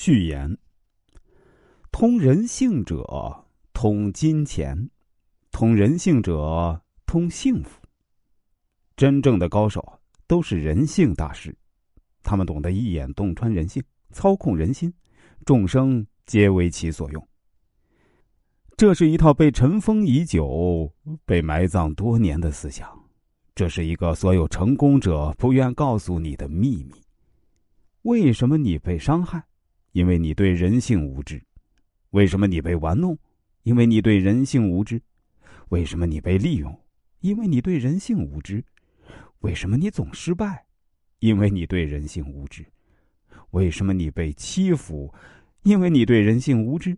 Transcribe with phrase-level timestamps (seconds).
[0.00, 0.56] 序言：
[1.90, 4.88] 通人性者通金钱，
[5.50, 7.80] 通人性者通幸福。
[8.96, 11.52] 真正的高手都是人性大师，
[12.22, 13.82] 他们懂得一眼洞穿人性，
[14.12, 14.94] 操控人心，
[15.44, 17.28] 众生皆为其所用。
[18.76, 20.94] 这是一套被尘封已久、
[21.26, 22.88] 被埋葬多年的思想，
[23.52, 26.92] 这是一个所有成功者不愿告诉你的秘密。
[28.02, 29.47] 为什么你被伤害？
[29.92, 31.42] 因为你对人性无知，
[32.10, 33.18] 为什么你被玩弄？
[33.62, 35.00] 因为你对人性无知，
[35.68, 36.78] 为什么你被利用？
[37.20, 38.64] 因为你对人性无知，
[39.40, 40.66] 为什么你总失败？
[41.18, 42.64] 因为你对人性无知，
[43.50, 45.12] 为什么你被欺负？
[45.62, 46.96] 因为你对人性无知，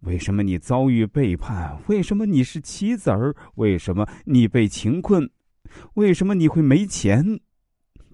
[0.00, 1.80] 为什么你遭遇背叛？
[1.86, 3.34] 为什么你是棋子儿？
[3.54, 5.30] 为什么你被情困？
[5.94, 7.40] 为什么你会没钱？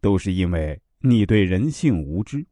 [0.01, 2.47] 都是因为你对人性无知。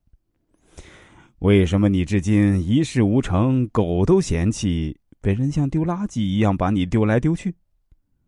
[1.43, 7.53] 为什么你至今一事无成，狗都嫌弃，被人像丢垃圾一样把你丢来丢去？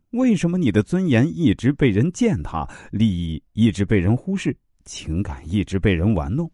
[0.09, 4.53] 为什么你的尊严一直被人践踏，利益一直被人忽视，
[4.83, 6.51] 情感一直被人玩弄？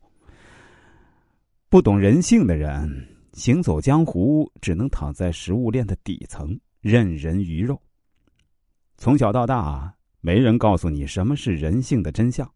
[1.68, 7.82] 不懂人性的人，行走江湖只能躺在食物链的底层，任人鱼肉。
[8.98, 12.48] 从小到大，没人告诉你什么是人性的真相。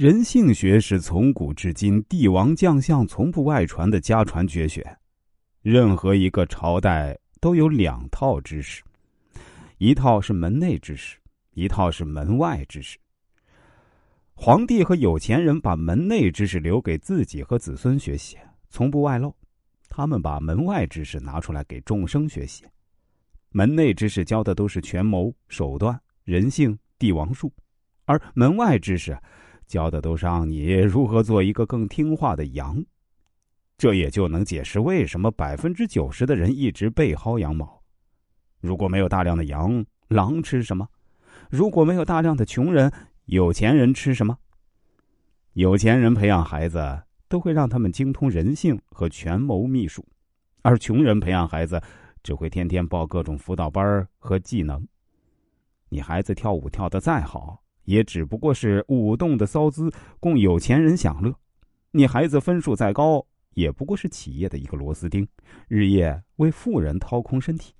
[0.00, 4.82] 人性学是从古至今帝王将相从不外传的家传绝学。
[5.60, 8.82] 任何一个朝代都有两套知识，
[9.76, 11.18] 一套是门内知识，
[11.52, 12.96] 一套是门外知识。
[14.32, 18.38] 皇帝和有钱人把门内知识留给自己和子孙学习，
[18.70, 19.28] 从不外露；
[19.90, 22.64] 他们把门外知识拿出来给众生学习。
[23.50, 27.52] 门内知识教的都是权谋、手段、人性、帝王术，
[28.06, 29.14] 而门外知识。
[29.70, 32.84] 教的都是让你如何做一个更听话的羊，
[33.78, 37.80] 这也就能解释为什么百分之九十的人一直被薅羊毛。
[38.60, 40.88] 如果没有大量的羊，狼吃什么？
[41.48, 42.92] 如果没有大量的穷人，
[43.26, 44.36] 有钱人吃什么？
[45.52, 50.04] 有钱人培养孩子都会让他们精通人性和权谋秘术，
[50.62, 51.80] 而穷人培养孩子
[52.24, 54.84] 只会天天报各种辅导班和技能。
[55.90, 57.62] 你孩子跳舞跳得再好。
[57.90, 61.34] 也只不过是舞动的骚姿，供有钱人享乐。
[61.90, 65.26] 你孩子分数再高，也不过是企业的一个螺丝钉，
[65.66, 67.74] 日夜为富人掏空身体。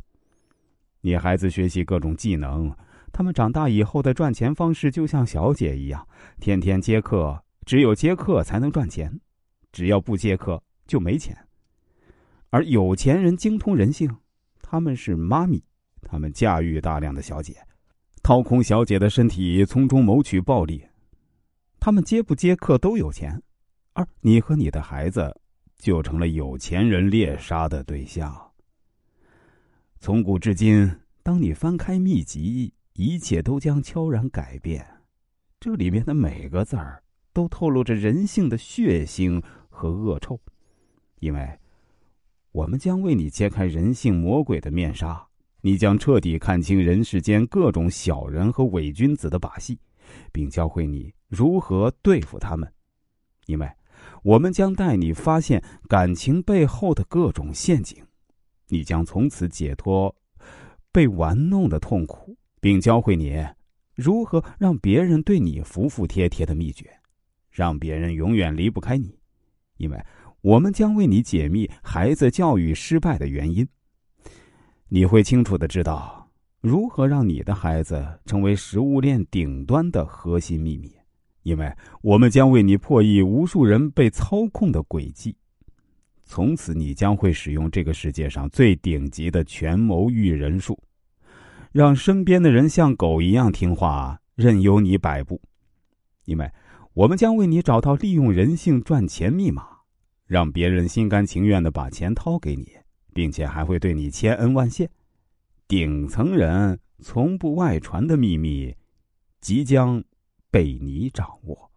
[1.01, 2.75] 你孩子学习各种技能，
[3.13, 6.05] 他们长大以后的赚钱方式就像小姐一样，
[6.41, 9.21] 天天接客，只有接客才能赚钱，
[9.71, 11.39] 只要不接客就没钱。
[12.51, 14.13] 而有钱人精通人性，
[14.61, 15.63] 他们是妈咪，
[16.03, 17.55] 他们驾驭大量的小姐。
[18.23, 20.85] 掏空小姐的身体，从中谋取暴利。
[21.79, 23.43] 他们接不接客都有钱，
[23.95, 25.41] 而你和你的孩子
[25.79, 28.53] 就成了有钱人猎杀的对象。
[29.99, 34.87] 从古至今，当你翻开秘籍，一切都将悄然改变。
[35.59, 37.03] 这里面的每个字儿
[37.33, 40.39] 都透露着人性的血腥和恶臭，
[41.21, 41.59] 因为
[42.53, 45.30] 我们将为你揭开人性魔鬼的面纱。
[45.63, 49.79] 你将彻底看清人世间各种小人和伪君子的把戏，
[50.33, 52.71] 并教会你如何对付他们。
[53.47, 53.71] 因为，
[54.23, 58.03] 我们将带你发现感情背后的各种陷阱，
[58.69, 60.15] 你将从此解脱
[60.91, 63.45] 被玩弄的痛苦，并教会你
[63.95, 66.91] 如何让别人对你服服帖帖的秘诀，
[67.51, 69.19] 让别人永远离不开你。
[69.77, 70.03] 因为
[70.41, 73.67] 我们将为你解密孩子教育失败的原因。
[74.93, 76.29] 你会清楚的知道
[76.61, 80.91] 如何让你的孩子成为食物链顶端的核心秘密，
[81.45, 85.37] 因为我们将为你破译无数人被操控的轨迹。
[86.25, 90.77] 从此，你将会使用这个世界上最顶级的权谋育人术，
[91.71, 95.41] 让身边的人像狗一样听话，任由你摆布。
[96.25, 96.51] 因为
[96.95, 99.69] 我们将为你找到利用人性赚钱密码，
[100.27, 102.73] 让别人心甘情愿的把钱掏给你。
[103.13, 104.91] 并且还会对你千恩万谢。
[105.69, 108.75] 顶层人从不外传的秘密，
[109.41, 110.03] 即将
[110.51, 111.70] 被你掌握。